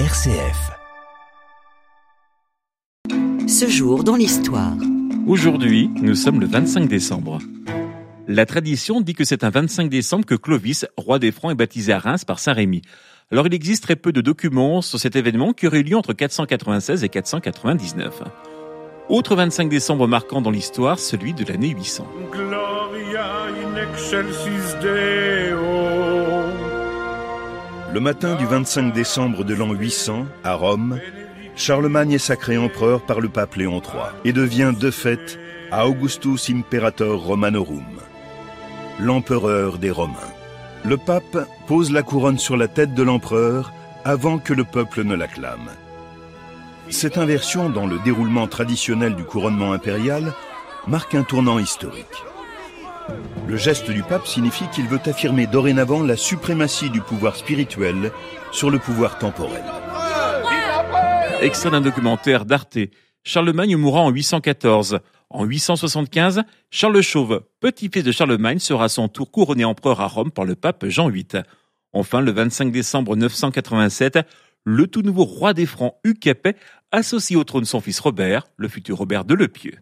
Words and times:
RCF. 0.00 0.72
Ce 3.46 3.68
jour 3.68 4.02
dans 4.02 4.16
l'histoire. 4.16 4.72
Aujourd'hui, 5.28 5.88
nous 6.02 6.16
sommes 6.16 6.40
le 6.40 6.46
25 6.46 6.88
décembre. 6.88 7.38
La 8.26 8.44
tradition 8.44 9.00
dit 9.00 9.14
que 9.14 9.22
c'est 9.22 9.44
un 9.44 9.50
25 9.50 9.88
décembre 9.88 10.26
que 10.26 10.34
Clovis, 10.34 10.84
roi 10.96 11.20
des 11.20 11.30
Francs, 11.30 11.52
est 11.52 11.54
baptisé 11.54 11.92
à 11.92 12.00
Reims 12.00 12.24
par 12.24 12.40
Saint 12.40 12.54
Rémy. 12.54 12.82
Alors 13.30 13.46
il 13.46 13.54
existe 13.54 13.84
très 13.84 13.94
peu 13.94 14.10
de 14.10 14.20
documents 14.20 14.82
sur 14.82 14.98
cet 14.98 15.14
événement 15.14 15.52
qui 15.52 15.68
aurait 15.68 15.78
eu 15.78 15.84
lieu 15.84 15.96
entre 15.96 16.12
496 16.12 17.04
et 17.04 17.08
499. 17.08 18.24
Autre 19.08 19.36
25 19.36 19.68
décembre 19.68 20.08
marquant 20.08 20.42
dans 20.42 20.50
l'histoire, 20.50 20.98
celui 20.98 21.34
de 21.34 21.44
l'année 21.44 21.68
800. 21.68 22.04
Gloria 22.32 23.44
in 23.62 23.76
excelsis 23.76 24.74
Deo. 24.82 26.43
Le 27.94 28.00
matin 28.00 28.34
du 28.34 28.44
25 28.44 28.92
décembre 28.92 29.44
de 29.44 29.54
l'an 29.54 29.72
800, 29.72 30.26
à 30.42 30.54
Rome, 30.54 30.98
Charlemagne 31.54 32.10
est 32.10 32.18
sacré 32.18 32.58
empereur 32.58 33.00
par 33.06 33.20
le 33.20 33.28
pape 33.28 33.54
Léon 33.54 33.80
III 33.80 34.06
et 34.24 34.32
devient 34.32 34.72
de 34.76 34.90
fait 34.90 35.38
Augustus 35.72 36.50
Imperator 36.50 37.22
Romanorum, 37.22 37.86
l'empereur 38.98 39.78
des 39.78 39.92
Romains. 39.92 40.32
Le 40.84 40.96
pape 40.96 41.48
pose 41.68 41.92
la 41.92 42.02
couronne 42.02 42.40
sur 42.40 42.56
la 42.56 42.66
tête 42.66 42.94
de 42.94 43.02
l'empereur 43.04 43.72
avant 44.04 44.38
que 44.38 44.54
le 44.54 44.64
peuple 44.64 45.04
ne 45.04 45.14
l'acclame. 45.14 45.70
Cette 46.90 47.16
inversion 47.16 47.70
dans 47.70 47.86
le 47.86 48.00
déroulement 48.00 48.48
traditionnel 48.48 49.14
du 49.14 49.22
couronnement 49.22 49.72
impérial 49.72 50.32
marque 50.88 51.14
un 51.14 51.22
tournant 51.22 51.60
historique. 51.60 52.24
Le 53.46 53.56
geste 53.56 53.90
du 53.90 54.02
pape 54.02 54.26
signifie 54.26 54.68
qu'il 54.72 54.88
veut 54.88 55.00
affirmer 55.04 55.46
dorénavant 55.46 56.02
la 56.02 56.16
suprématie 56.16 56.90
du 56.90 57.00
pouvoir 57.00 57.36
spirituel 57.36 58.10
sur 58.52 58.70
le 58.70 58.78
pouvoir 58.78 59.18
temporel. 59.18 59.62
Extrait 61.40 61.70
d'un 61.70 61.80
documentaire 61.80 62.46
d'Arte. 62.46 62.78
Charlemagne 63.22 63.76
mourra 63.76 64.00
en 64.00 64.10
814. 64.10 65.00
En 65.30 65.44
875, 65.44 66.42
Charles 66.70 67.02
Chauve, 67.02 67.42
petit-fils 67.60 68.04
de 68.04 68.12
Charlemagne, 68.12 68.58
sera 68.58 68.84
à 68.84 68.88
son 68.88 69.08
tour 69.08 69.30
couronné 69.30 69.64
empereur 69.64 70.00
à 70.00 70.06
Rome 70.06 70.30
par 70.30 70.44
le 70.44 70.54
pape 70.54 70.86
Jean 70.86 71.08
VIII. 71.08 71.42
Enfin, 71.92 72.20
le 72.20 72.30
25 72.30 72.70
décembre 72.72 73.16
987, 73.16 74.20
le 74.64 74.86
tout 74.86 75.02
nouveau 75.02 75.24
roi 75.24 75.52
des 75.52 75.66
Francs, 75.66 75.94
Hugues 76.04 76.18
Capet, 76.18 76.56
associe 76.92 77.38
au 77.38 77.44
trône 77.44 77.64
son 77.64 77.80
fils 77.80 78.00
Robert, 78.00 78.48
le 78.56 78.68
futur 78.68 78.96
Robert 78.96 79.24
de 79.24 79.34
Lepieux. 79.34 79.78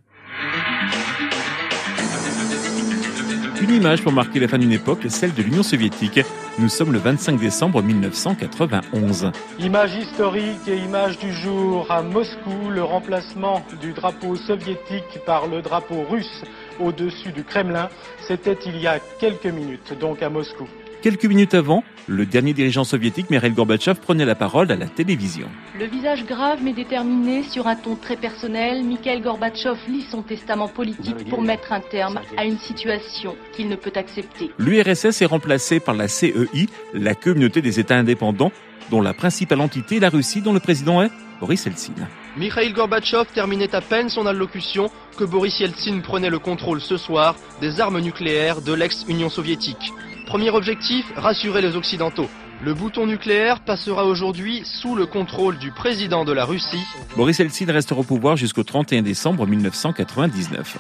Une 3.62 3.74
image 3.74 4.02
pour 4.02 4.10
marquer 4.10 4.40
la 4.40 4.48
fin 4.48 4.58
d'une 4.58 4.72
époque, 4.72 5.06
celle 5.08 5.34
de 5.34 5.40
l'Union 5.40 5.62
soviétique. 5.62 6.18
Nous 6.58 6.68
sommes 6.68 6.92
le 6.92 6.98
25 6.98 7.38
décembre 7.38 7.80
1991. 7.80 9.30
Image 9.60 9.94
historique 9.94 10.66
et 10.66 10.78
image 10.78 11.16
du 11.20 11.32
jour 11.32 11.88
à 11.88 12.02
Moscou, 12.02 12.70
le 12.70 12.82
remplacement 12.82 13.64
du 13.80 13.92
drapeau 13.92 14.34
soviétique 14.34 15.20
par 15.24 15.46
le 15.46 15.62
drapeau 15.62 16.02
russe 16.10 16.42
au-dessus 16.80 17.30
du 17.30 17.44
Kremlin, 17.44 17.88
c'était 18.26 18.58
il 18.66 18.80
y 18.80 18.88
a 18.88 18.98
quelques 19.20 19.46
minutes, 19.46 19.96
donc 19.96 20.24
à 20.24 20.28
Moscou. 20.28 20.66
Quelques 21.02 21.24
minutes 21.24 21.54
avant, 21.54 21.82
le 22.06 22.24
dernier 22.26 22.52
dirigeant 22.52 22.84
soviétique, 22.84 23.28
Mikhail 23.28 23.50
Gorbatchev, 23.50 23.98
prenait 24.00 24.24
la 24.24 24.36
parole 24.36 24.70
à 24.70 24.76
la 24.76 24.86
télévision. 24.86 25.48
Le 25.76 25.86
visage 25.86 26.24
grave 26.26 26.60
mais 26.62 26.72
déterminé, 26.72 27.42
sur 27.42 27.66
un 27.66 27.74
ton 27.74 27.96
très 27.96 28.14
personnel, 28.14 28.84
Mikhail 28.84 29.20
Gorbatchev 29.20 29.80
lit 29.88 30.06
son 30.08 30.22
testament 30.22 30.68
politique 30.68 31.28
pour 31.28 31.42
mettre 31.42 31.72
un 31.72 31.80
terme 31.80 32.20
à 32.36 32.44
une 32.44 32.56
situation 32.56 33.34
qu'il 33.52 33.68
ne 33.68 33.74
peut 33.74 33.90
accepter. 33.96 34.52
L'URSS 34.58 35.22
est 35.22 35.26
remplacé 35.26 35.80
par 35.80 35.96
la 35.96 36.06
CEI, 36.06 36.68
la 36.94 37.16
communauté 37.16 37.62
des 37.62 37.80
États 37.80 37.96
indépendants, 37.96 38.52
dont 38.88 39.00
la 39.00 39.12
principale 39.12 39.60
entité 39.60 39.96
est 39.96 40.00
la 40.00 40.08
Russie, 40.08 40.40
dont 40.40 40.52
le 40.52 40.60
président 40.60 41.02
est 41.02 41.10
Boris 41.40 41.66
Eltsine. 41.66 42.06
Mikhail 42.36 42.72
Gorbatchev 42.72 43.26
terminait 43.34 43.74
à 43.74 43.80
peine 43.80 44.08
son 44.08 44.24
allocution 44.24 44.88
que 45.18 45.24
Boris 45.24 45.58
Yeltsin 45.58 45.98
prenait 45.98 46.30
le 46.30 46.38
contrôle 46.38 46.80
ce 46.80 46.96
soir 46.96 47.34
des 47.60 47.80
armes 47.80 47.98
nucléaires 47.98 48.62
de 48.62 48.72
l'ex-Union 48.72 49.28
soviétique. 49.28 49.92
Premier 50.26 50.50
objectif, 50.50 51.04
rassurer 51.16 51.62
les 51.62 51.76
Occidentaux. 51.76 52.28
Le 52.64 52.74
bouton 52.74 53.06
nucléaire 53.06 53.60
passera 53.60 54.04
aujourd'hui 54.04 54.62
sous 54.64 54.94
le 54.94 55.06
contrôle 55.06 55.58
du 55.58 55.72
président 55.72 56.24
de 56.24 56.32
la 56.32 56.44
Russie. 56.44 56.84
Boris 57.16 57.40
Eltsine 57.40 57.70
restera 57.70 58.00
au 58.00 58.04
pouvoir 58.04 58.36
jusqu'au 58.36 58.62
31 58.62 59.02
décembre 59.02 59.46
1999. 59.46 60.78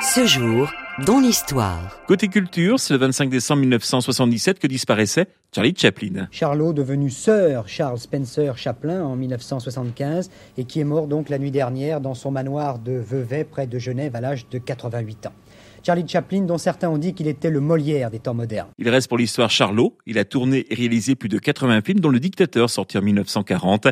Ce 0.00 0.26
jour 0.26 0.72
dans 1.06 1.20
l'histoire. 1.20 1.98
Côté 2.06 2.28
culture, 2.28 2.78
c'est 2.78 2.92
le 2.92 3.00
25 3.00 3.30
décembre 3.30 3.60
1977 3.60 4.58
que 4.58 4.66
disparaissait 4.66 5.26
Charlie 5.54 5.74
Chaplin. 5.76 6.28
Charlot, 6.30 6.74
devenu 6.74 7.08
Sir 7.08 7.64
Charles 7.66 7.98
Spencer 7.98 8.56
Chaplin 8.58 9.02
en 9.02 9.16
1975 9.16 10.30
et 10.58 10.64
qui 10.64 10.80
est 10.80 10.84
mort 10.84 11.06
donc 11.06 11.30
la 11.30 11.38
nuit 11.38 11.50
dernière 11.50 12.00
dans 12.00 12.14
son 12.14 12.30
manoir 12.30 12.78
de 12.78 12.92
Vevey 12.92 13.44
près 13.44 13.66
de 13.66 13.78
Genève 13.78 14.14
à 14.16 14.20
l'âge 14.20 14.46
de 14.50 14.58
88 14.58 15.26
ans. 15.26 15.32
Charlie 15.84 16.06
Chaplin, 16.06 16.42
dont 16.42 16.58
certains 16.58 16.88
ont 16.88 16.98
dit 16.98 17.14
qu'il 17.14 17.26
était 17.26 17.50
le 17.50 17.60
Molière 17.60 18.10
des 18.10 18.18
temps 18.18 18.34
modernes. 18.34 18.68
Il 18.78 18.88
reste 18.88 19.08
pour 19.08 19.18
l'histoire 19.18 19.50
Charlot. 19.50 19.96
Il 20.06 20.18
a 20.18 20.24
tourné 20.24 20.66
et 20.70 20.74
réalisé 20.74 21.14
plus 21.14 21.28
de 21.28 21.38
80 21.38 21.82
films, 21.82 22.00
dont 22.00 22.08
Le 22.08 22.20
Dictateur, 22.20 22.70
sorti 22.70 22.98
en 22.98 23.02
1940. 23.02 23.88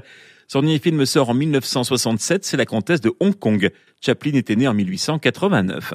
Son 0.48 0.62
dernier 0.62 0.78
film 0.78 1.04
sort 1.06 1.30
en 1.30 1.34
1967, 1.34 2.44
c'est 2.44 2.56
La 2.56 2.66
Comtesse 2.66 3.00
de 3.00 3.12
Hong 3.20 3.34
Kong. 3.38 3.70
Chaplin 4.00 4.34
était 4.34 4.56
né 4.56 4.66
en 4.66 4.74
1889. 4.74 5.94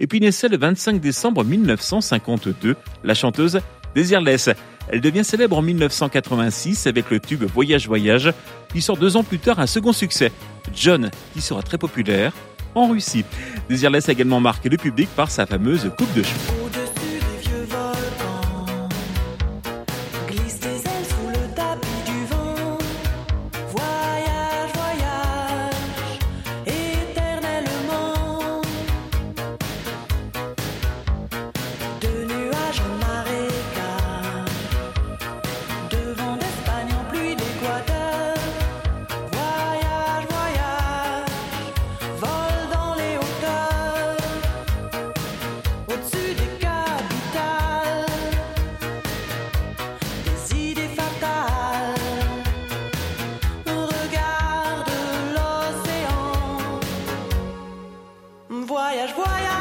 Et 0.00 0.06
puis 0.06 0.20
naissait 0.20 0.48
le 0.48 0.56
25 0.56 1.00
décembre 1.00 1.44
1952, 1.44 2.76
la 3.04 3.14
chanteuse 3.14 3.60
Désirless. 3.94 4.50
Elle 4.88 5.00
devient 5.00 5.24
célèbre 5.24 5.58
en 5.58 5.62
1986 5.62 6.86
avec 6.86 7.10
le 7.10 7.20
tube 7.20 7.44
Voyage 7.44 7.86
Voyage, 7.86 8.32
qui 8.72 8.82
sort 8.82 8.96
deux 8.96 9.16
ans 9.16 9.22
plus 9.22 9.38
tard 9.38 9.60
un 9.60 9.66
second 9.66 9.92
succès, 9.92 10.32
John, 10.74 11.10
qui 11.34 11.40
sera 11.40 11.62
très 11.62 11.78
populaire 11.78 12.32
en 12.74 12.88
Russie. 12.88 13.24
Désirless 13.68 14.08
a 14.08 14.12
également 14.12 14.40
marqué 14.40 14.68
le 14.68 14.76
public 14.76 15.08
par 15.14 15.30
sa 15.30 15.46
fameuse 15.46 15.90
coupe 15.96 16.14
de 16.14 16.22
cheveux. 16.22 16.61
voyage, 58.72 59.12
voyage. 59.12 59.51